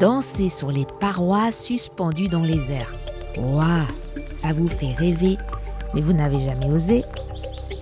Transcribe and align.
danser 0.00 0.48
sur 0.48 0.72
les 0.72 0.84
parois 0.98 1.52
suspendues 1.52 2.28
dans 2.28 2.42
les 2.42 2.72
airs. 2.72 2.92
Waouh, 3.36 3.86
ça 4.34 4.52
vous 4.52 4.68
fait 4.68 4.92
rêver, 4.94 5.38
mais 5.94 6.00
vous 6.00 6.12
n'avez 6.12 6.40
jamais 6.40 6.70
osé. 6.70 7.04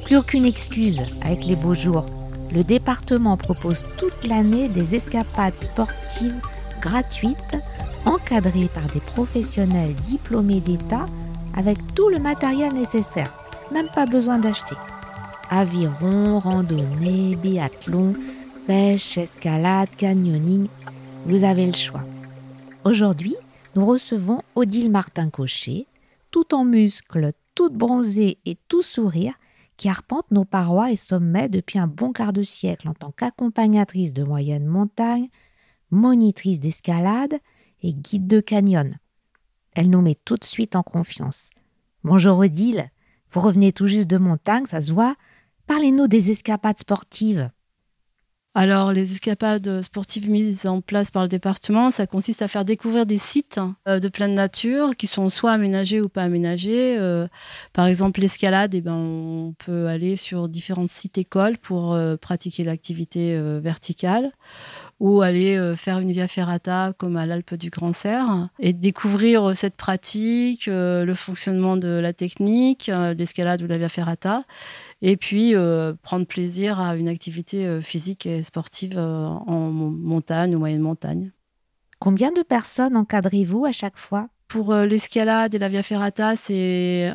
Plus 0.05 0.16
aucune 0.16 0.45
excuse 0.45 1.02
avec 1.23 1.45
les 1.45 1.57
beaux 1.57 1.75
jours. 1.75 2.07
Le 2.52 2.62
département 2.62 3.37
propose 3.37 3.85
toute 3.97 4.27
l'année 4.27 4.69
des 4.69 4.95
escapades 4.95 5.55
sportives 5.55 6.41
gratuites, 6.80 7.57
encadrées 8.05 8.69
par 8.75 8.87
des 8.93 9.01
professionnels 9.01 9.95
diplômés 10.05 10.61
d'État 10.61 11.07
avec 11.57 11.79
tout 11.95 12.09
le 12.09 12.19
matériel 12.19 12.75
nécessaire. 12.75 13.33
Même 13.73 13.88
pas 13.95 14.07
besoin 14.07 14.38
d'acheter. 14.38 14.77
Aviron, 15.49 16.38
randonnée, 16.38 17.37
biathlon, 17.37 18.15
pêche, 18.66 19.19
escalade, 19.19 19.88
canyoning, 19.97 20.66
vous 21.27 21.45
avez 21.45 21.66
le 21.66 21.74
choix. 21.74 22.02
Aujourd'hui, 22.85 23.37
nous 23.77 23.87
recevons 23.87 24.41
Odile 24.55 24.91
Martin-Cochet, 24.91 25.87
tout 26.30 26.55
en 26.55 26.65
muscles, 26.65 27.33
toute 27.55 27.74
bronzée 27.74 28.38
et 28.45 28.57
tout 28.68 28.82
sourire, 28.82 29.35
qui 29.77 29.88
arpente 29.88 30.30
nos 30.30 30.45
parois 30.45 30.93
et 30.93 30.96
sommets 30.96 31.49
depuis 31.49 31.79
un 31.79 31.87
bon 31.87 32.13
quart 32.13 32.32
de 32.32 32.43
siècle 32.43 32.88
en 32.88 32.95
tant 32.95 33.10
qu'accompagnatrice 33.10 34.13
de 34.13 34.23
moyenne 34.23 34.66
montagne, 34.66 35.29
monitrice 35.90 36.60
d'escalade 36.60 37.35
et 37.82 37.93
guide 37.93 38.27
de 38.27 38.40
canyon. 38.40 38.96
Elle 39.73 39.90
nous 39.90 40.02
met 40.02 40.16
tout 40.24 40.37
de 40.37 40.45
suite 40.45 40.77
en 40.77 40.82
confiance. 40.82 41.51
Bonjour 42.04 42.38
Odile, 42.38 42.90
vous 43.30 43.40
revenez 43.40 43.73
tout 43.73 43.87
juste 43.87 44.09
de 44.09 44.18
montagne, 44.18 44.66
ça 44.66 44.80
se 44.80 44.93
voit. 44.93 45.16
Parlez-nous 45.66 46.07
des 46.07 46.30
escapades 46.30 46.79
sportives. 46.79 47.51
Alors, 48.55 48.93
les 48.93 49.13
escapades 49.13 49.81
sportives 49.81 50.29
mises 50.29 50.67
en 50.67 50.83
place 50.83 51.11
par 51.11 51.23
le 51.23 51.29
département, 51.29 51.91
ça 51.91 52.07
consiste 52.07 52.43
à 52.43 52.49
faire 52.49 52.67
découvrir 52.67 53.07
des 53.07 53.17
sites 53.17 53.59
euh, 53.89 53.99
de 53.99 54.09
pleine 54.09 54.35
nature 54.35 54.95
qui 54.95 55.07
sont 55.07 55.31
soit 55.31 55.53
aménagés 55.53 56.03
ou 56.03 56.11
pas 56.11 56.23
aménagés. 56.23 56.99
Euh, 56.99 57.27
par 57.73 57.87
exemple, 57.87 58.21
l'escalade, 58.21 58.75
eh 58.75 58.83
ben, 58.83 58.93
on 58.93 59.55
peut 59.57 59.87
aller 59.87 60.17
sur 60.17 60.51
différents 60.51 60.87
sites 60.87 61.17
écoles 61.17 61.57
pour 61.57 61.95
euh, 61.95 62.17
pratiquer 62.17 62.63
l'activité 62.63 63.41
verticale 63.61 64.33
ou 65.00 65.23
aller 65.23 65.75
faire 65.75 65.99
une 65.99 66.12
via 66.12 66.28
ferrata 66.28 66.93
comme 66.97 67.17
à 67.17 67.27
l'Alpe 67.27 67.55
du 67.55 67.71
Grand 67.71 67.93
Serre 67.93 68.49
et 68.61 68.73
découvrir 68.73 69.56
cette 69.56 69.75
pratique, 69.75 70.67
le 70.67 71.15
fonctionnement 71.15 71.77
de 71.77 71.89
la 71.89 72.12
technique, 72.12 72.89
l'escalade 73.19 73.62
ou 73.62 73.67
la 73.67 73.78
via 73.78 73.89
ferrata 73.89 74.45
et 75.03 75.17
puis 75.17 75.55
euh, 75.55 75.93
prendre 76.00 76.27
plaisir 76.27 76.81
à 76.81 76.97
une 76.97 77.09
activité 77.09 77.67
euh, 77.67 77.81
physique 77.83 78.25
et 78.25 78.43
sportive 78.45 78.97
euh, 78.97 79.27
en 79.27 79.71
montagne 79.71 80.55
ou 80.55 80.61
moyenne 80.61 80.81
montagne. 80.81 81.33
Combien 81.99 82.31
de 82.31 82.43
personnes 82.43 82.97
encadrez-vous 82.97 83.67
à 83.67 83.73
chaque 83.73 83.99
fois? 83.99 84.28
Pour 84.49 84.75
l'escalade 84.75 85.55
et 85.55 85.59
la 85.59 85.69
via 85.69 85.83
ferrata, 85.83 86.37
c'est 86.37 87.11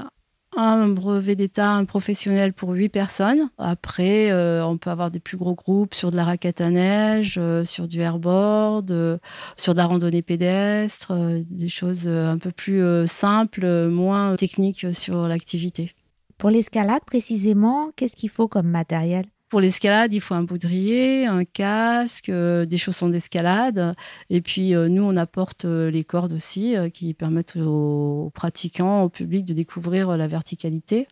un 0.55 0.87
brevet 0.87 1.35
d'État, 1.35 1.71
un 1.71 1.85
professionnel 1.85 2.51
pour 2.51 2.71
huit 2.71 2.89
personnes. 2.89 3.51
Après, 3.59 4.33
on 4.63 4.77
peut 4.77 4.89
avoir 4.89 5.11
des 5.11 5.19
plus 5.19 5.37
gros 5.37 5.53
groupes 5.53 5.93
sur 5.93 6.09
de 6.09 6.15
la 6.15 6.23
raquette 6.23 6.61
à 6.61 6.71
neige, 6.71 7.39
sur 7.63 7.87
du 7.87 7.99
airboard, 7.99 9.19
sur 9.55 9.73
de 9.73 9.77
la 9.77 9.85
randonnée 9.85 10.23
pédestre, 10.23 11.13
des 11.47 11.69
choses 11.69 12.07
un 12.07 12.39
peu 12.39 12.49
plus 12.49 12.81
simples, 13.05 13.87
moins 13.89 14.35
techniques 14.35 14.95
sur 14.95 15.27
l'activité. 15.27 15.91
Pour 16.37 16.51
l'escalade, 16.51 17.01
précisément, 17.05 17.91
qu'est-ce 17.95 18.15
qu'il 18.15 18.29
faut 18.29 18.47
comme 18.47 18.67
matériel? 18.67 19.25
Pour 19.49 19.61
l'escalade, 19.61 20.13
il 20.13 20.19
faut 20.19 20.33
un 20.33 20.43
baudrier, 20.43 21.25
un 21.25 21.45
casque, 21.45 22.27
euh, 22.27 22.65
des 22.65 22.77
chaussons 22.77 23.07
d'escalade. 23.07 23.95
Et 24.29 24.41
puis, 24.41 24.75
euh, 24.75 24.89
nous, 24.89 25.03
on 25.03 25.15
apporte 25.15 25.63
euh, 25.63 25.89
les 25.89 26.03
cordes 26.03 26.33
aussi 26.33 26.75
qui 26.93 27.13
permettent 27.13 27.55
aux, 27.55 28.29
pratiquants, 28.33 29.03
au 29.03 29.09
public 29.09 29.45
de 29.45 29.53
découvrir 29.53 30.17
la 30.17 30.27
verticalité. 30.27 31.07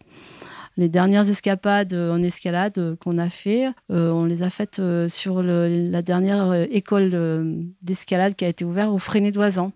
Les 0.75 0.89
dernières 0.89 1.29
escapades 1.29 1.93
en 1.93 2.21
escalade 2.21 2.97
qu'on 2.99 3.17
a 3.17 3.29
fait, 3.29 3.69
on 3.87 4.25
les 4.25 4.43
a 4.43 4.49
faites 4.49 4.81
sur 5.07 5.41
la 5.41 6.01
dernière 6.01 6.53
école 6.69 7.65
d'escalade 7.81 8.35
qui 8.35 8.43
a 8.43 8.49
été 8.49 8.65
ouverte 8.65 8.89
au 8.89 8.97
Freinet 8.97 9.31
d'Oisan. 9.31 9.71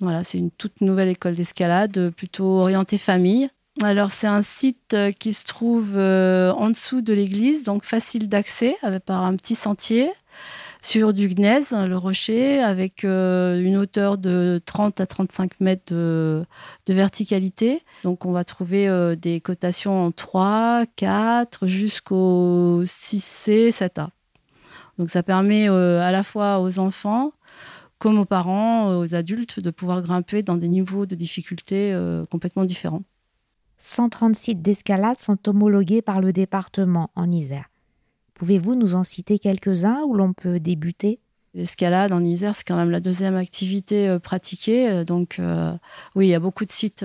Voilà, 0.00 0.24
c'est 0.24 0.38
une 0.38 0.50
toute 0.50 0.80
nouvelle 0.80 1.08
école 1.08 1.36
d'escalade, 1.36 2.10
plutôt 2.16 2.46
orientée 2.46 2.98
famille. 2.98 3.48
Alors, 3.80 4.10
c'est 4.10 4.26
un 4.26 4.42
site 4.42 4.92
euh, 4.94 5.12
qui 5.12 5.32
se 5.32 5.44
trouve 5.44 5.96
euh, 5.96 6.52
en 6.52 6.70
dessous 6.70 7.00
de 7.00 7.14
l'église, 7.14 7.62
donc 7.62 7.84
facile 7.84 8.28
d'accès 8.28 8.76
par 9.06 9.24
un 9.24 9.36
petit 9.36 9.54
sentier 9.54 10.10
sur 10.82 11.12
du 11.12 11.28
gneiss, 11.28 11.72
hein, 11.72 11.86
le 11.86 11.96
rocher, 11.96 12.58
avec 12.60 13.04
euh, 13.04 13.60
une 13.60 13.76
hauteur 13.76 14.18
de 14.18 14.60
30 14.64 15.00
à 15.00 15.06
35 15.06 15.60
mètres 15.60 15.94
de, 15.94 16.44
verticalité. 16.88 17.82
Donc, 18.02 18.26
on 18.26 18.32
va 18.32 18.42
trouver 18.42 18.88
des 19.16 19.40
cotations 19.40 20.06
en 20.06 20.10
3, 20.12 20.84
4 20.96 21.66
jusqu'au 21.68 22.82
6C, 22.84 23.70
7A. 23.70 24.08
Donc, 24.98 25.10
ça 25.10 25.22
permet 25.22 25.68
à 25.68 26.10
la 26.10 26.22
fois 26.24 26.60
aux 26.60 26.80
enfants 26.80 27.32
comme 27.98 28.18
aux 28.18 28.24
parents, 28.24 28.96
aux 28.96 29.14
adultes, 29.14 29.58
de 29.58 29.70
pouvoir 29.70 30.02
grimper 30.02 30.44
dans 30.44 30.56
des 30.56 30.68
niveaux 30.68 31.06
de 31.06 31.16
difficulté 31.16 31.96
complètement 32.30 32.64
différents. 32.64 33.02
130 33.78 34.36
sites 34.36 34.62
d'escalade 34.62 35.20
sont 35.20 35.48
homologués 35.48 36.02
par 36.02 36.20
le 36.20 36.32
département 36.32 37.10
en 37.14 37.30
Isère. 37.30 37.70
Pouvez-vous 38.34 38.74
nous 38.74 38.94
en 38.94 39.04
citer 39.04 39.38
quelques-uns 39.38 40.02
où 40.02 40.14
l'on 40.14 40.32
peut 40.32 40.60
débuter? 40.60 41.20
L'escalade 41.54 42.12
en 42.12 42.22
Isère, 42.22 42.54
c'est 42.54 42.66
quand 42.66 42.76
même 42.76 42.90
la 42.90 43.00
deuxième 43.00 43.34
activité 43.34 44.08
euh, 44.08 44.18
pratiquée. 44.18 44.88
Euh, 44.90 45.04
donc, 45.04 45.38
euh, 45.38 45.72
oui, 46.14 46.26
il 46.26 46.30
y 46.30 46.34
a 46.34 46.40
beaucoup 46.40 46.64
de 46.64 46.70
sites 46.70 47.04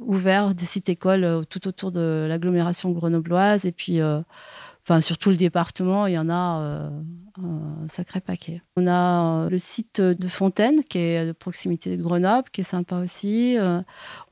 ouverts, 0.00 0.54
des 0.54 0.64
sites 0.64 0.88
écoles 0.88 1.44
tout 1.48 1.66
autour 1.66 1.90
de 1.90 2.26
l'agglomération 2.28 2.90
grenobloise. 2.90 3.64
Et 3.64 3.72
puis, 3.72 4.00
enfin, 4.82 5.00
sur 5.00 5.18
tout 5.18 5.30
le 5.30 5.36
département, 5.36 6.06
il 6.06 6.14
y 6.14 6.18
en 6.18 6.30
a 6.30 6.90
un 7.38 7.88
sacré 7.88 8.20
paquet. 8.20 8.62
On 8.76 8.86
a 8.86 9.44
euh, 9.44 9.50
le 9.50 9.58
site 9.58 10.00
de 10.00 10.28
Fontaine, 10.28 10.82
qui 10.84 10.98
est 10.98 11.26
de 11.26 11.32
proximité 11.32 11.96
de 11.96 12.02
Grenoble, 12.02 12.48
qui 12.52 12.62
est 12.62 12.64
sympa 12.64 12.96
aussi. 12.96 13.56
Euh, 13.58 13.80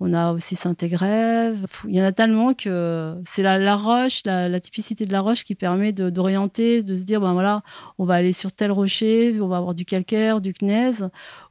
on 0.00 0.12
a 0.12 0.32
aussi 0.32 0.56
Saint-Égrève. 0.56 1.66
Il 1.86 1.94
y 1.94 2.03
en 2.03 2.04
a 2.04 2.12
tellement 2.12 2.54
que 2.54 3.16
c'est 3.25 3.42
la, 3.42 3.76
roche, 3.76 4.22
la, 4.25 4.60
typicité 4.60 5.04
de 5.04 5.12
la 5.12 5.20
roche 5.20 5.44
qui 5.44 5.54
permet 5.54 5.92
d'orienter, 5.92 6.82
de, 6.82 6.97
se 6.97 7.04
dire, 7.04 7.20
ben 7.20 7.32
voilà, 7.32 7.62
on 7.98 8.04
va 8.04 8.15
aller 8.15 8.32
sur 8.32 8.53
tel 8.53 8.72
rocher, 8.72 9.38
on 9.41 9.48
va 9.48 9.59
avoir 9.59 9.75
du 9.75 9.84
calcaire, 9.84 10.41
du 10.41 10.53
gneiss, 10.53 11.04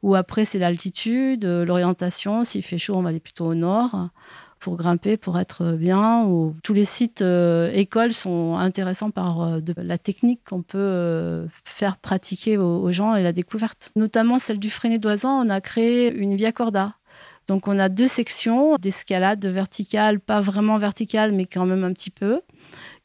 ou 0.03 0.15
après 0.15 0.45
c'est 0.45 0.59
l'altitude, 0.59 1.45
l'orientation. 1.45 2.43
S'il 2.43 2.63
fait 2.63 2.77
chaud, 2.77 2.95
on 2.95 3.01
va 3.01 3.09
aller 3.09 3.19
plutôt 3.19 3.45
au 3.45 3.55
nord 3.55 4.09
pour 4.59 4.75
grimper, 4.75 5.17
pour 5.17 5.39
être 5.39 5.73
bien. 5.73 6.23
Ou 6.25 6.55
tous 6.63 6.73
les 6.73 6.85
sites 6.85 7.21
euh, 7.21 7.71
écoles 7.73 8.13
sont 8.13 8.55
intéressants 8.55 9.11
par 9.11 9.41
euh, 9.41 9.59
de, 9.59 9.73
la 9.77 9.97
technique 9.97 10.41
qu'on 10.47 10.61
peut 10.61 10.77
euh, 10.77 11.45
faire 11.65 11.97
pratiquer 11.97 12.57
aux, 12.57 12.91
gens 12.91 13.15
et 13.15 13.23
la 13.23 13.33
découverte. 13.33 13.91
Notamment 13.95 14.39
celle 14.39 14.59
du 14.59 14.69
freinet 14.69 14.99
d'oisan, 14.99 15.45
on 15.45 15.49
a 15.49 15.61
créé 15.61 16.13
une 16.13 16.35
via 16.35 16.51
corda. 16.51 16.93
Donc 17.47 17.67
on 17.67 17.79
a 17.79 17.87
deux 17.87 18.07
sections 18.07 18.75
d'escalade 18.75 19.45
verticale, 19.45 20.19
pas 20.19 20.41
vraiment 20.41 20.77
verticale, 20.77 21.31
mais 21.31 21.45
quand 21.45 21.65
même 21.65 21.83
un 21.83 21.93
petit 21.93 22.09
peu 22.09 22.41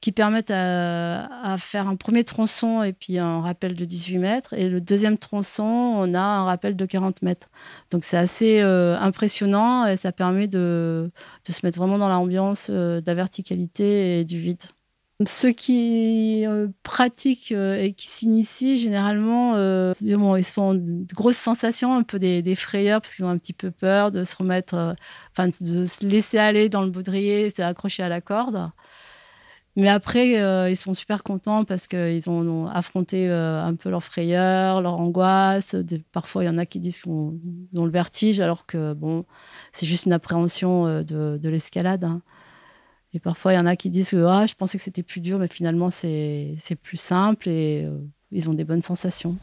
qui 0.03 0.11
permettent 0.11 0.51
à, 0.51 1.57
faire 1.59 1.87
un 1.87 1.95
premier 1.95 2.25
tronçon 2.25 2.83
et 2.83 2.93
puis 2.93 3.19
un 3.19 3.41
rappel 3.41 3.75
de 3.77 3.85
18 3.85 4.19
mètres. 4.19 4.53
Et 4.53 4.69
le 4.69 4.81
deuxième 4.81 5.17
tronçon, 5.17 5.63
on 5.63 6.13
a 6.15 6.21
un 6.21 6.45
rappel 6.45 6.75
de 6.75 6.85
40 6.85 7.23
mètres. 7.23 7.49
Donc 7.93 8.05
c'est 8.05 8.17
assez 8.17 8.61
euh, 8.61 8.99
impressionnant 8.99 9.87
et 9.87 9.97
ça 9.97 10.11
permet 10.11 10.49
de, 10.49 11.13
se 11.49 11.65
mettre 11.65 11.79
vraiment 11.79 11.99
dans 11.99 12.09
l'ambiance 12.09 12.67
euh, 12.69 13.01
de 13.01 13.07
la 13.07 13.15
verticalité 13.15 14.19
et 14.19 14.25
du 14.25 14.39
vide. 14.39 14.63
Ceux 15.25 15.53
qui 15.53 16.45
euh, 16.49 16.67
pratiquent 16.83 17.53
et 17.53 17.93
qui 17.93 18.09
s'initient, 18.09 18.77
généralement, 18.77 19.55
ils 20.01 20.45
se 20.45 20.53
font 20.53 20.75
de 20.75 21.15
grosses 21.15 21.37
sensations, 21.37 21.95
un 21.95 22.03
peu 22.03 22.19
des, 22.19 22.43
des 22.43 22.57
frayeurs, 22.57 23.03
parce 23.03 23.15
qu'ils 23.15 23.25
ont 23.25 23.31
un 23.31 23.39
petit 23.39 23.53
peu 23.53 23.71
peur 23.71 24.11
de 24.11 24.25
se 24.25 24.37
remettre, 24.37 24.97
enfin, 25.31 25.49
de 25.61 25.85
se 25.85 26.05
laisser 26.05 26.39
aller 26.39 26.69
dans 26.69 26.83
le 26.83 26.91
baudrier, 26.91 27.51
s'accrocher 27.51 28.03
à 28.03 28.09
la 28.09 28.21
corde. 28.21 28.73
Mais 29.75 29.89
après, 29.89 30.39
euh, 30.39 30.69
ils 30.69 30.77
sont 30.77 30.93
super 30.93 31.23
contents 31.23 31.65
parce 31.65 31.87
qu'ils 31.87 32.29
ont, 32.29 32.67
affronté 32.67 33.31
euh, 33.31 33.65
un 33.65 33.75
peu 33.75 33.89
leur 33.89 34.03
frayeur, 34.03 34.83
leur 34.83 34.95
angoisse. 34.95 35.75
parfois, 36.13 36.45
il 36.45 36.47
y 36.47 36.51
en 36.51 36.59
a 36.59 36.67
qui 36.67 36.79
disent 36.79 37.01
qu'ils 37.01 37.11
ont, 37.11 37.41
le 37.75 37.91
vertige, 37.91 38.41
alors 38.41 38.67
que 38.67 38.93
bon, 38.93 39.25
c'est 39.73 39.87
juste 39.87 40.05
une 40.05 40.13
appréhension 40.13 40.87
euh, 40.87 41.03
de, 41.03 41.49
l'escalade. 41.49 42.05
Hein. 42.05 42.21
Et 43.15 43.21
parfois, 43.21 43.55
il 43.55 43.57
y 43.57 43.61
en 43.61 43.67
a 43.67 43.77
qui 43.77 43.89
disent 43.89 44.11
que 44.11 44.25
ah, 44.25 44.45
je 44.47 44.55
pensais 44.55 44.77
que 44.77 44.85
c'était 44.85 45.03
plus 45.03 45.21
dur, 45.21 45.39
mais 45.39 45.49
finalement, 45.49 45.91
c'est 45.91 46.57
plus 46.83 46.99
simple 46.99 47.49
et 47.49 47.89
ils 48.31 48.51
ont 48.51 48.55
des 48.55 48.65
bonnes 48.65 48.83
sensations. 48.83 49.37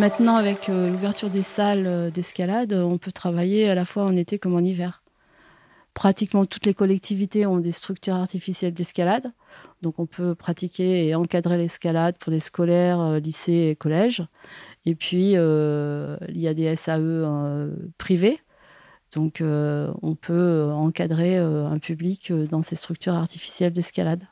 Maintenant, 0.00 0.36
avec 0.36 0.70
euh, 0.70 0.88
l'ouverture 0.88 1.28
des 1.28 1.42
salles 1.42 1.86
euh, 1.86 2.10
d'escalade, 2.10 2.72
on 2.72 2.96
peut 2.96 3.12
travailler 3.12 3.68
à 3.68 3.74
la 3.74 3.84
fois 3.84 4.04
en 4.04 4.16
été 4.16 4.38
comme 4.38 4.54
en 4.54 4.60
hiver. 4.60 5.02
Pratiquement 5.92 6.46
toutes 6.46 6.64
les 6.64 6.72
collectivités 6.72 7.44
ont 7.44 7.58
des 7.58 7.70
structures 7.70 8.14
artificielles 8.14 8.72
d'escalade. 8.72 9.30
Donc 9.82 9.98
on 9.98 10.06
peut 10.06 10.34
pratiquer 10.34 11.06
et 11.06 11.14
encadrer 11.14 11.58
l'escalade 11.58 12.16
pour 12.18 12.32
des 12.32 12.40
scolaires, 12.40 12.98
euh, 12.98 13.18
lycées 13.18 13.68
et 13.72 13.76
collèges. 13.76 14.22
Et 14.86 14.94
puis, 14.94 15.32
il 15.32 16.40
y 16.40 16.48
a 16.48 16.54
des 16.54 16.74
SAE 16.76 17.68
privés. 17.98 18.40
Donc 19.12 19.42
on 19.42 20.14
peut 20.14 20.70
encadrer 20.72 21.36
un 21.36 21.78
public 21.78 22.32
dans 22.32 22.62
ces 22.62 22.76
structures 22.76 23.12
artificielles 23.12 23.74
d'escalade. 23.74 24.24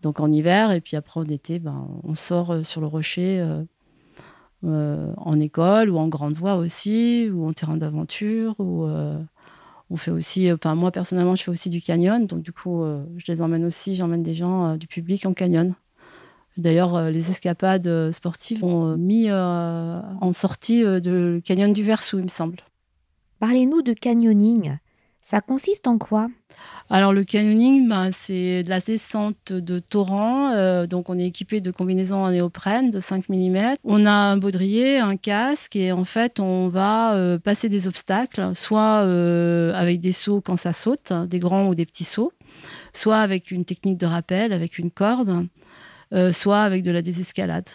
Donc 0.00 0.20
en 0.20 0.32
hiver, 0.32 0.72
et 0.72 0.80
puis 0.80 0.96
après 0.96 1.20
en 1.20 1.24
été, 1.24 1.58
ben, 1.58 1.86
on 2.02 2.14
sort 2.14 2.64
sur 2.64 2.80
le 2.80 2.86
rocher 2.86 3.44
euh, 4.64 5.12
en 5.16 5.40
école 5.40 5.90
ou 5.90 5.98
en 5.98 6.06
grande 6.06 6.34
voie 6.34 6.54
aussi, 6.54 7.28
ou 7.32 7.46
en 7.48 7.52
terrain 7.52 7.76
d'aventure, 7.76 8.54
ou 8.60 8.84
euh, 8.84 9.18
on 9.90 9.96
fait 9.96 10.12
aussi, 10.12 10.52
enfin 10.52 10.76
moi 10.76 10.92
personnellement 10.92 11.34
je 11.34 11.42
fais 11.42 11.50
aussi 11.50 11.68
du 11.68 11.82
canyon, 11.82 12.26
donc 12.26 12.42
du 12.42 12.52
coup 12.52 12.82
euh, 12.82 13.04
je 13.16 13.32
les 13.32 13.42
emmène 13.42 13.64
aussi, 13.64 13.96
j'emmène 13.96 14.22
des 14.22 14.34
gens 14.36 14.76
du 14.76 14.86
public 14.86 15.26
en 15.26 15.34
canyon. 15.34 15.74
D'ailleurs, 16.58 17.10
les 17.10 17.30
escapades 17.30 18.12
sportives 18.12 18.62
ont 18.62 18.96
mis 18.98 19.32
en 19.32 20.32
sortie 20.34 20.82
de 20.82 21.40
canyon 21.42 21.72
du 21.72 21.82
Versou, 21.82 22.18
il 22.18 22.24
me 22.24 22.28
semble. 22.28 22.58
Parlez-nous 23.40 23.80
de 23.80 23.94
canyoning. 23.94 24.76
Ça 25.22 25.40
consiste 25.40 25.86
en 25.86 25.98
quoi? 25.98 26.28
Alors 26.90 27.12
le 27.12 27.22
canyoning, 27.22 27.88
ben, 27.88 28.10
c'est 28.12 28.64
de 28.64 28.68
la 28.68 28.80
descente 28.80 29.52
de 29.52 29.78
torrent. 29.78 30.50
Euh, 30.50 30.88
donc 30.88 31.10
on 31.10 31.18
est 31.18 31.26
équipé 31.26 31.60
de 31.60 31.70
combinaisons 31.70 32.24
en 32.24 32.32
néoprène 32.32 32.90
de 32.90 32.98
5 32.98 33.28
mm. 33.28 33.76
On 33.84 34.04
a 34.04 34.10
un 34.10 34.36
baudrier, 34.36 34.98
un 34.98 35.16
casque 35.16 35.76
et 35.76 35.92
en 35.92 36.02
fait 36.02 36.40
on 36.40 36.66
va 36.66 37.14
euh, 37.14 37.38
passer 37.38 37.68
des 37.68 37.86
obstacles, 37.86 38.50
soit 38.54 39.04
euh, 39.04 39.72
avec 39.74 40.00
des 40.00 40.12
sauts 40.12 40.40
quand 40.40 40.56
ça 40.56 40.72
saute, 40.72 41.12
des 41.28 41.38
grands 41.38 41.68
ou 41.68 41.76
des 41.76 41.86
petits 41.86 42.04
sauts, 42.04 42.32
soit 42.92 43.18
avec 43.18 43.52
une 43.52 43.64
technique 43.64 43.98
de 43.98 44.06
rappel, 44.06 44.52
avec 44.52 44.76
une 44.76 44.90
corde, 44.90 45.46
soit 46.32 46.60
avec 46.60 46.82
de 46.82 46.90
la 46.90 47.00
désescalade 47.00 47.70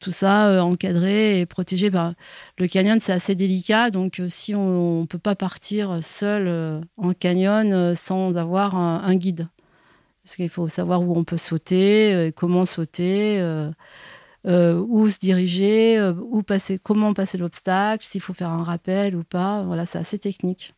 tout 0.00 0.12
ça 0.12 0.48
euh, 0.48 0.60
encadré 0.60 1.40
et 1.40 1.46
protégé. 1.46 1.90
le 1.90 2.66
canyon, 2.66 2.98
c'est 3.00 3.12
assez 3.12 3.34
délicat, 3.34 3.90
donc 3.90 4.18
euh, 4.18 4.28
si 4.28 4.54
on 4.54 5.02
ne 5.02 5.06
peut 5.06 5.18
pas 5.18 5.36
partir 5.36 6.02
seul 6.02 6.48
euh, 6.48 6.80
en 6.96 7.12
canyon 7.12 7.94
sans 7.94 8.36
avoir 8.36 8.74
un, 8.74 9.14
guide, 9.14 9.48
parce 10.24 10.36
qu'il 10.36 10.48
faut 10.48 10.66
savoir 10.66 11.02
où 11.02 11.16
on 11.16 11.24
peut 11.24 11.36
sauter, 11.36 12.32
comment 12.36 12.64
sauter, 12.64 13.40
où 14.44 15.08
se 15.08 15.18
diriger, 15.18 16.12
où 16.30 16.42
passer, 16.42 16.78
comment 16.78 17.12
passer 17.12 17.38
l'obstacle, 17.38 18.04
s'il 18.04 18.20
faut 18.20 18.34
faire 18.34 18.50
un 18.50 18.62
rappel 18.62 19.14
ou 19.14 19.24
pas. 19.24 19.62
Voilà, 19.64 19.86
c'est 19.86 19.98
assez 19.98 20.18
technique. 20.18 20.74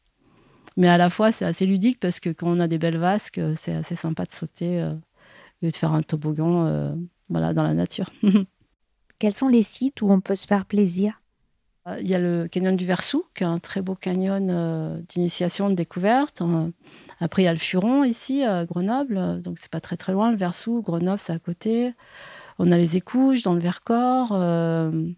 Mais 0.76 0.88
à 0.88 0.96
la 0.96 1.10
fois, 1.10 1.32
c'est 1.32 1.44
assez 1.44 1.66
ludique 1.66 2.00
parce 2.00 2.18
que 2.18 2.30
quand 2.30 2.48
on 2.48 2.60
a 2.60 2.66
des 2.66 2.78
belles 2.78 2.98
vasques, 2.98 3.40
c'est 3.56 3.74
assez 3.74 3.94
sympa 3.94 4.24
de 4.24 4.32
sauter 4.32 4.90
et 5.60 5.70
de 5.70 5.76
faire 5.76 5.92
un 5.92 6.02
toboggan 6.02 6.96
voilà, 7.28 7.52
dans 7.52 7.62
la 7.62 7.74
nature. 7.74 8.10
Quels 9.22 9.34
sont 9.34 9.46
les 9.46 9.62
sites 9.62 10.02
où 10.02 10.10
on 10.10 10.20
peut 10.20 10.34
se 10.34 10.48
faire 10.48 10.64
plaisir? 10.64 11.16
Euh, 11.86 11.96
il 12.00 12.08
y 12.08 12.14
a 12.16 12.18
le 12.18 12.48
canyon 12.48 12.74
du 12.74 12.84
Versou, 12.84 13.24
qui 13.36 13.44
est 13.44 13.46
un 13.46 13.60
très 13.60 13.80
beau 13.80 13.94
canyon 13.94 14.48
euh, 14.50 14.98
d'initiation, 15.08 15.70
de 15.70 15.76
découverte. 15.76 16.42
Euh, 16.42 16.68
après, 17.20 17.42
il 17.42 17.44
y 17.44 17.48
a 17.48 17.52
le 17.52 17.58
Furon 17.60 18.02
ici, 18.02 18.42
à 18.42 18.64
Grenoble. 18.64 19.40
Donc, 19.40 19.60
c'est 19.60 19.70
pas 19.70 19.78
très 19.78 19.96
très 19.96 20.12
loin, 20.12 20.32
le 20.32 20.36
Versou. 20.36 20.82
Grenoble, 20.82 21.20
c'est 21.20 21.32
à 21.32 21.38
côté. 21.38 21.94
On 22.58 22.72
a 22.72 22.76
les 22.76 22.96
Écouches 22.96 23.42
dans 23.42 23.54
le 23.54 23.60
Vercors. 23.60 24.32
il 24.32 25.14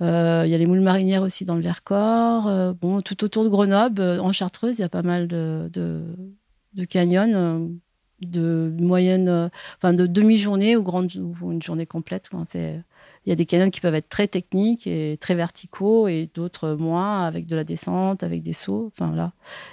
y 0.00 0.04
a 0.04 0.58
les 0.58 0.66
moules 0.66 0.80
marinières 0.80 1.22
aussi 1.22 1.44
dans 1.44 1.54
le 1.54 1.62
Vercors. 1.62 2.74
bon, 2.74 3.00
tout 3.00 3.22
autour 3.22 3.44
de 3.44 3.48
Grenoble, 3.48 4.02
en 4.02 4.32
Chartreuse, 4.32 4.78
il 4.78 4.80
y 4.80 4.84
a 4.84 4.88
pas 4.88 5.02
mal 5.02 5.28
de, 5.28 5.70
de, 5.72 6.84
canyons 6.84 7.78
de 8.22 8.74
moyenne, 8.80 9.52
enfin 9.76 9.94
de 9.94 10.08
demi-journée 10.08 10.76
ou, 10.76 10.82
grande, 10.82 11.12
ou 11.14 11.52
une 11.52 11.62
journée 11.62 11.86
complète. 11.86 12.28
C'est 12.44 12.82
il 13.24 13.30
y 13.30 13.32
a 13.32 13.36
des 13.36 13.46
canyons 13.46 13.70
qui 13.70 13.80
peuvent 13.80 13.94
être 13.94 14.08
très 14.08 14.28
techniques 14.28 14.86
et 14.86 15.16
très 15.20 15.34
verticaux 15.34 16.08
et 16.08 16.30
d'autres 16.34 16.72
moins 16.72 17.24
avec 17.24 17.46
de 17.46 17.56
la 17.56 17.64
descente, 17.64 18.22
avec 18.22 18.42
des 18.42 18.52
sauts. 18.52 18.90
Enfin 18.92 19.14
là, 19.14 19.32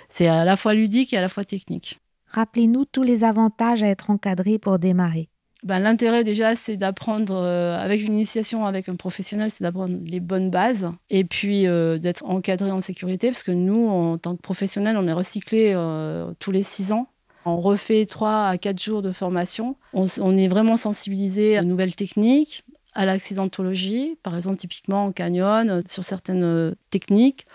c'est 0.10 0.28
à 0.28 0.46
la 0.46 0.56
fois 0.56 0.74
ludique 0.74 1.14
et 1.14 1.18
à 1.18 1.22
la 1.22 1.30
fois 1.30 1.46
technique. 1.46 2.00
Rappelez-nous 2.28 2.86
tous 2.86 3.04
les 3.04 3.24
avantages 3.24 3.84
à 3.84 3.88
être 3.88 4.10
encadré 4.10 4.58
pour 4.60 4.78
démarrer. 4.78 5.30
Ben, 5.66 5.80
L'intérêt 5.80 6.24
déjà, 6.24 6.56
c'est 6.56 6.78
d'apprendre 6.78 7.34
euh, 7.36 7.80
avec 7.80 8.04
une 8.04 8.14
initiation 8.14 8.66
avec 8.66 8.88
un 8.88 8.96
professionnel, 8.96 9.50
c'est 9.50 9.64
d'apprendre 9.64 9.98
les 10.00 10.20
bonnes 10.20 10.52
bases 10.52 10.92
et 11.10 11.24
puis 11.24 11.66
euh, 11.66 11.98
d'être 11.98 12.24
encadré 12.26 12.70
en 12.70 12.82
sécurité 12.82 13.30
parce 13.30 13.42
que 13.42 13.52
nous, 13.52 13.88
en 13.88 14.20
tant 14.20 14.36
que 14.36 14.42
professionnels, 14.42 14.96
on 14.96 15.08
est 15.08 15.14
recyclé 15.14 15.74
euh, 15.76 16.32
tous 16.40 16.52
les 16.52 16.62
six 16.62 16.92
ans. 16.92 17.08
On 17.46 17.62
refait 17.62 18.06
trois 18.06 18.48
à 18.48 18.58
quatre 18.60 18.82
jours 18.82 19.02
de 19.02 19.12
formation. 19.12 19.76
On, 19.94 20.06
on 20.22 20.38
est 20.38 20.48
vraiment 20.48 20.78
sensibilisé 20.78 21.58
à 21.58 21.62
de 21.62 21.68
nouvelles 21.68 21.96
techniques, 21.96 22.64
à 22.96 23.06
l'accidentologie, 23.06 24.18
par 24.24 24.36
exemple 24.36 24.58
typiquement 24.58 25.06
en 25.06 25.12
canyon, 25.12 25.70
euh, 25.70 25.82
sur 25.88 26.04
certaines 26.04 26.44
euh, 26.44 26.72
techniques. 26.90 27.46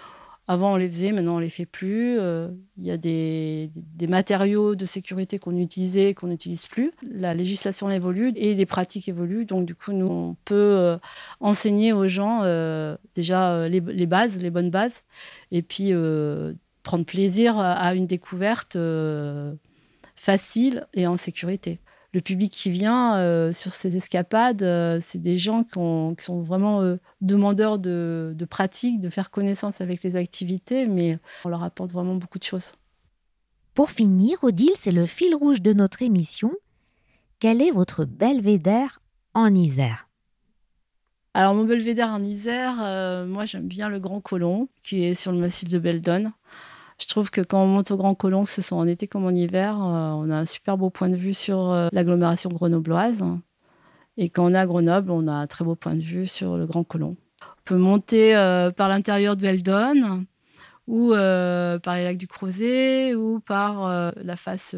Avant, 0.46 0.72
on 0.72 0.76
les 0.76 0.88
faisait, 0.88 1.12
maintenant, 1.12 1.36
on 1.36 1.38
les 1.38 1.48
fait 1.48 1.64
plus. 1.64 2.18
Euh, 2.18 2.48
il 2.76 2.84
y 2.84 2.90
a 2.90 2.96
des, 2.96 3.70
matériaux 4.08 4.74
de 4.74 4.84
sécurité 4.84 5.38
qu'on 5.38 5.56
utilisait 5.56 6.12
qu'on 6.12 6.26
n'utilise 6.26 6.66
plus. 6.66 6.92
La 7.08 7.34
législation 7.34 7.88
évolue 7.88 8.32
et 8.34 8.54
les 8.54 8.66
pratiques 8.66 9.08
évoluent. 9.08 9.44
Donc, 9.44 9.64
du 9.64 9.76
coup, 9.76 9.92
nous, 9.92 10.08
on 10.08 10.36
peut 10.44 10.98
enseigner 11.38 11.92
aux 11.92 12.08
gens 12.08 12.40
déjà 13.14 13.68
les, 13.68 13.80
bases, 13.80 14.42
les 14.42 14.50
bonnes 14.50 14.70
bases, 14.70 15.04
et 15.52 15.62
puis 15.62 15.92
prendre 16.82 17.04
plaisir 17.04 17.56
à 17.56 17.94
une 17.94 18.08
découverte 18.08 18.76
facile 20.16 20.88
et 20.94 21.06
en 21.06 21.16
sécurité 21.16 21.78
le 22.12 22.20
public 22.20 22.52
qui 22.52 22.70
vient 22.70 23.16
euh, 23.16 23.52
sur 23.52 23.74
ces 23.74 23.96
escapades, 23.96 24.62
euh, 24.62 24.98
c'est 25.00 25.20
des 25.20 25.38
gens 25.38 25.62
qui, 25.62 26.24
sont 26.24 26.42
vraiment 26.42 26.82
euh, 26.82 26.96
demandeurs 27.20 27.78
de, 27.78 28.32
de 28.36 28.44
pratique, 28.44 29.00
de 29.00 29.08
faire 29.08 29.30
connaissance 29.30 29.80
avec 29.80 30.02
les 30.02 30.16
activités, 30.16 30.86
mais 30.86 31.18
on 31.44 31.48
leur 31.48 31.62
apporte 31.62 31.92
vraiment 31.92 32.16
beaucoup 32.16 32.38
de 32.38 32.44
choses. 32.44 32.74
Pour 33.74 33.90
finir, 33.90 34.42
Odile, 34.42 34.72
c'est 34.76 34.92
le 34.92 35.06
fil 35.06 35.34
rouge 35.34 35.62
de 35.62 35.72
notre 35.72 36.02
émission. 36.02 36.52
Quel 37.38 37.62
est 37.62 37.70
votre 37.70 38.04
belvédère 38.04 39.00
en 39.34 39.54
Isère? 39.54 40.08
Alors 41.32 41.54
mon 41.54 41.64
belvédère 41.64 42.08
en 42.08 42.22
Isère, 42.24 42.74
moi 43.24 43.44
j'aime 43.44 43.68
bien 43.68 43.88
le 43.88 44.00
Grand 44.00 44.20
Colomb 44.20 44.68
qui 44.82 45.04
est 45.04 45.14
sur 45.14 45.30
le 45.30 45.38
massif 45.38 45.68
de 45.68 45.78
Beldon. 45.78 46.32
Je 47.00 47.06
trouve 47.06 47.30
que 47.30 47.40
quand 47.40 47.62
on 47.62 47.66
monte 47.66 47.90
au 47.90 47.96
Grand 47.96 48.14
Colomb, 48.14 48.44
que 48.44 48.50
ce 48.50 48.60
soit 48.60 48.76
en 48.76 48.86
été 48.86 49.08
comme 49.08 49.24
en 49.24 49.30
hiver, 49.30 49.74
euh, 49.74 50.10
on 50.10 50.30
a 50.30 50.36
un 50.36 50.44
super 50.44 50.76
beau 50.76 50.90
point 50.90 51.08
de 51.08 51.16
vue 51.16 51.32
sur 51.32 51.70
euh, 51.70 51.88
l'agglomération 51.92 52.50
grenobloise. 52.50 53.24
Et 54.18 54.28
quand 54.28 54.44
on 54.44 54.54
est 54.54 54.58
à 54.58 54.66
Grenoble, 54.66 55.10
on 55.10 55.26
a 55.26 55.32
un 55.32 55.46
très 55.46 55.64
beau 55.64 55.74
point 55.74 55.94
de 55.94 56.02
vue 56.02 56.26
sur 56.26 56.58
le 56.58 56.66
Grand 56.66 56.84
Colomb. 56.84 57.16
On 57.42 57.62
peut 57.64 57.76
monter 57.76 58.36
euh, 58.36 58.70
par 58.70 58.90
l'intérieur 58.90 59.36
de 59.36 59.42
Beldon 59.42 60.26
ou 60.86 61.10
par 61.12 61.94
les 61.94 62.04
lacs 62.04 62.16
du 62.16 62.26
Crozet 62.26 63.14
ou 63.14 63.38
par 63.38 64.12
la 64.16 64.34
face 64.34 64.74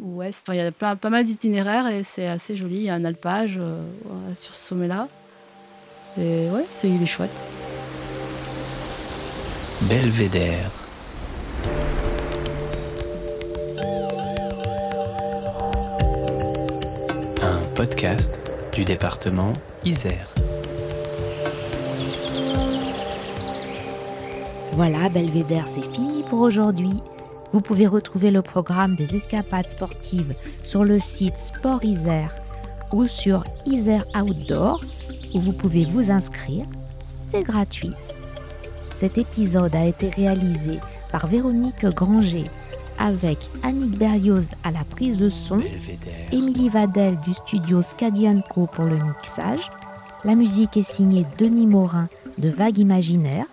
ouest. 0.00 0.46
il 0.50 0.54
y 0.54 0.60
a 0.60 0.70
pas, 0.70 0.96
mal 1.10 1.24
d'itinéraires 1.24 1.88
et 1.88 2.04
c'est 2.04 2.28
assez 2.28 2.54
joli. 2.54 2.76
Il 2.76 2.82
y 2.82 2.90
a 2.90 2.94
un 2.94 3.04
alpage 3.04 3.60
sur 4.36 4.54
ce 4.54 4.68
sommet-là. 4.68 5.08
Et 6.16 6.48
ouais, 6.50 6.64
c'est, 6.70 6.88
il 6.88 7.02
est 7.02 7.06
chouette. 7.06 7.42
Belvédère. 9.82 10.83
Un 17.42 17.60
podcast 17.74 18.40
du 18.72 18.84
département 18.84 19.52
Isère. 19.84 20.34
Voilà, 24.72 25.08
Belvédère, 25.08 25.66
c'est 25.66 25.88
fini 25.94 26.22
pour 26.28 26.40
aujourd'hui. 26.40 27.00
Vous 27.52 27.60
pouvez 27.60 27.86
retrouver 27.86 28.30
le 28.30 28.42
programme 28.42 28.96
des 28.96 29.14
escapades 29.14 29.68
sportives 29.68 30.34
sur 30.62 30.84
le 30.84 30.98
site 30.98 31.38
Sport 31.38 31.84
Isère 31.84 32.34
ou 32.92 33.06
sur 33.06 33.44
Isère 33.66 34.04
Outdoor 34.16 34.80
où 35.34 35.40
vous 35.40 35.52
pouvez 35.52 35.84
vous 35.84 36.10
inscrire. 36.10 36.66
C'est 37.02 37.42
gratuit. 37.42 37.92
Cet 38.90 39.18
épisode 39.18 39.74
a 39.76 39.86
été 39.86 40.08
réalisé 40.08 40.78
par 41.14 41.28
Véronique 41.28 41.86
Granger, 41.86 42.50
avec 42.98 43.48
Annick 43.62 43.96
Berlioz 43.96 44.48
à 44.64 44.72
la 44.72 44.82
prise 44.82 45.16
de 45.16 45.28
son. 45.28 45.60
Émilie 46.32 46.68
Vadel 46.68 47.20
du 47.20 47.32
studio 47.34 47.82
Scadianco 47.82 48.66
pour 48.66 48.84
le 48.86 48.96
mixage. 48.96 49.70
La 50.24 50.34
musique 50.34 50.76
est 50.76 50.82
signée 50.82 51.24
Denis 51.38 51.68
Morin 51.68 52.08
de 52.38 52.48
Vague 52.48 52.78
Imaginaire. 52.78 53.46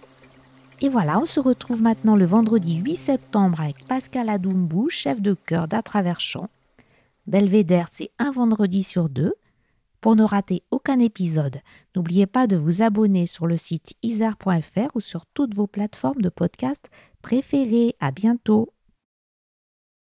Et 0.82 0.90
voilà, 0.90 1.20
on 1.20 1.28
se 1.28 1.40
retrouve 1.40 1.84
maintenant 1.84 2.16
le 2.16 2.26
vendredi 2.26 2.78
8 2.78 2.96
septembre 2.96 3.62
avec 3.62 3.86
Pascal 3.88 4.30
Adoumbou, 4.30 4.90
chef 4.90 5.22
de 5.22 5.36
chœur 5.36 5.68
d'À 5.68 5.84
travers 5.84 6.20
champs. 6.20 6.50
Belvédère, 7.28 7.90
c'est 7.92 8.10
un 8.18 8.32
vendredi 8.32 8.82
sur 8.82 9.08
deux. 9.08 9.36
Pour 10.02 10.16
ne 10.16 10.24
rater 10.24 10.64
aucun 10.72 10.98
épisode, 10.98 11.62
n'oubliez 11.96 12.26
pas 12.26 12.48
de 12.48 12.58
vous 12.58 12.82
abonner 12.82 13.28
sur 13.28 13.46
le 13.46 13.56
site 13.56 13.94
isar.fr 14.02 14.96
ou 14.96 15.00
sur 15.00 15.28
toutes 15.28 15.54
vos 15.54 15.68
plateformes 15.68 16.24
de 16.24 16.30
podcast 16.30 16.90
préférées. 17.22 17.96
À 18.00 18.12
bientôt! 18.12 18.74